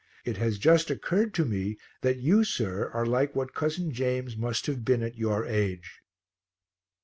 [0.25, 4.65] It has just occurred to me that you, sir, are like what cousin James must
[4.65, 6.01] have been at your age."